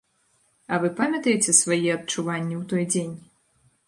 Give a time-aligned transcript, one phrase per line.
[0.77, 3.13] А вы памятаеце свае адчуванні ў той дзень?